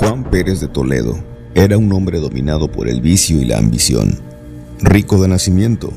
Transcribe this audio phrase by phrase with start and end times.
[0.00, 1.22] Juan Pérez de Toledo
[1.54, 4.18] era un hombre dominado por el vicio y la ambición,
[4.80, 5.92] rico de nacimiento,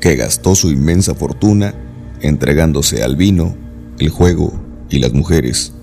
[0.00, 1.74] que gastó su inmensa fortuna
[2.22, 3.54] entregándose al vino,
[3.98, 5.74] el juego y las mujeres,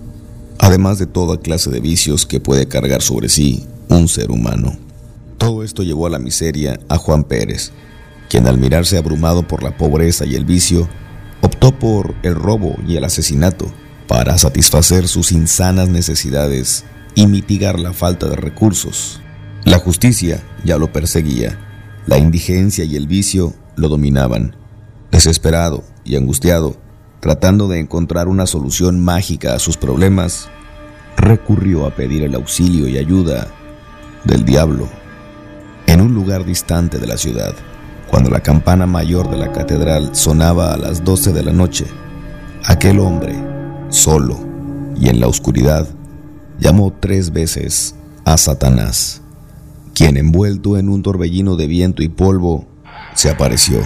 [0.57, 4.75] además de toda clase de vicios que puede cargar sobre sí un ser humano.
[5.37, 7.73] Todo esto llevó a la miseria a Juan Pérez,
[8.27, 10.89] quien al mirarse abrumado por la pobreza y el vicio,
[11.41, 13.71] optó por el robo y el asesinato
[14.07, 19.21] para satisfacer sus insanas necesidades y mitigar la falta de recursos.
[19.63, 21.59] La justicia ya lo perseguía,
[22.07, 24.55] la indigencia y el vicio lo dominaban.
[25.11, 26.77] Desesperado y angustiado,
[27.19, 30.49] tratando de encontrar una solución mágica a sus problemas,
[31.17, 33.47] recurrió a pedir el auxilio y ayuda
[34.23, 34.89] del diablo
[35.87, 37.53] en un lugar distante de la ciudad.
[38.09, 41.85] Cuando la campana mayor de la catedral sonaba a las 12 de la noche,
[42.65, 43.35] aquel hombre,
[43.89, 44.39] solo
[44.99, 45.87] y en la oscuridad,
[46.59, 49.21] llamó tres veces a Satanás,
[49.93, 52.65] quien envuelto en un torbellino de viento y polvo,
[53.13, 53.81] se apareció,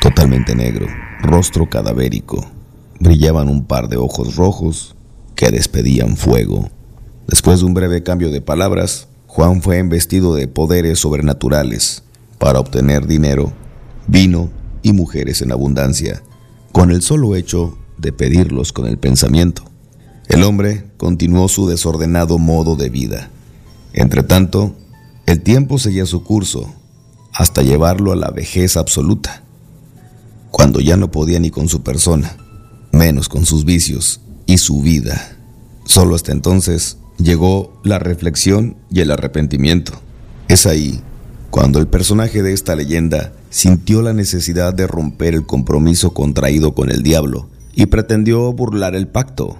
[0.00, 0.86] totalmente negro,
[1.20, 2.46] rostro cadavérico.
[3.00, 4.96] Brillaban un par de ojos rojos
[5.34, 6.70] que despedían fuego.
[7.26, 12.04] Después de un breve cambio de palabras, Juan fue embestido de poderes sobrenaturales
[12.38, 13.52] para obtener dinero,
[14.06, 14.48] vino
[14.82, 16.22] y mujeres en abundancia,
[16.72, 19.64] con el solo hecho de pedirlos con el pensamiento.
[20.28, 23.30] El hombre continuó su desordenado modo de vida.
[23.92, 24.74] Entretanto,
[25.24, 26.72] el tiempo seguía su curso
[27.32, 29.44] hasta llevarlo a la vejez absoluta,
[30.50, 32.36] cuando ya no podía ni con su persona,
[32.92, 35.36] menos con sus vicios y su vida.
[35.84, 39.92] Solo hasta entonces llegó la reflexión y el arrepentimiento.
[40.48, 41.00] Es ahí
[41.50, 46.90] cuando el personaje de esta leyenda sintió la necesidad de romper el compromiso contraído con
[46.90, 49.58] el diablo y pretendió burlar el pacto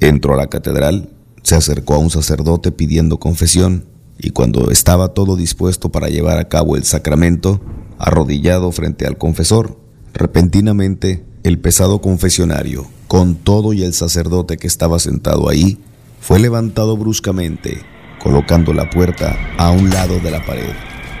[0.00, 1.10] Entró a la catedral,
[1.42, 3.84] se acercó a un sacerdote pidiendo confesión
[4.18, 7.60] y cuando estaba todo dispuesto para llevar a cabo el sacramento,
[7.98, 9.78] arrodillado frente al confesor,
[10.14, 15.78] repentinamente el pesado confesionario, con todo y el sacerdote que estaba sentado ahí,
[16.18, 17.82] fue levantado bruscamente,
[18.22, 20.72] colocando la puerta a un lado de la pared,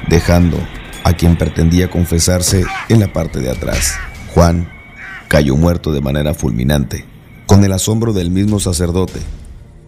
[0.08, 0.56] dejando
[1.04, 3.92] a quien pretendía confesarse en la parte de atrás.
[4.34, 4.70] Juan
[5.28, 7.10] cayó muerto de manera fulminante
[7.50, 9.18] con el asombro del mismo sacerdote,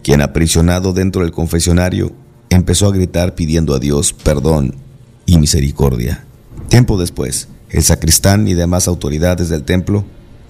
[0.03, 2.11] quien aprisionado dentro del confesionario
[2.51, 4.75] empezó a gritar pidiendo a Dios perdón
[5.27, 6.25] y misericordia.
[6.69, 10.05] Tiempo después, el sacristán y demás autoridades del templo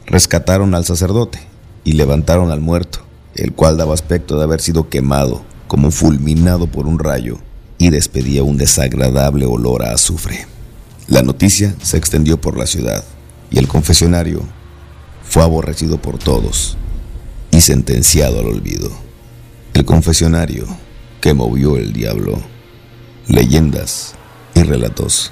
[0.07, 1.39] rescataron al sacerdote
[1.85, 3.01] y levantaron al muerto,
[3.35, 7.37] el cual daba aspecto de haber sido quemado como fulminado por un rayo
[7.77, 10.47] y despedía un desagradable olor a azufre.
[11.09, 13.05] La noticia se extendió por la ciudad
[13.51, 14.41] y el confesionario
[15.29, 16.79] fue aborrecido por todos
[17.53, 18.91] y sentenciado al olvido.
[19.75, 20.67] El confesionario
[21.21, 22.43] que movió el diablo.
[23.29, 24.17] Leyendas
[24.57, 25.31] y relatos